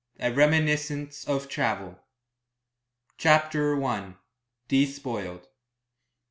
[0.19, 1.99] A REMINISCENCE OF TRAVEL.
[3.19, 4.15] CHAPTER I.
[4.67, 5.47] DESPOILED.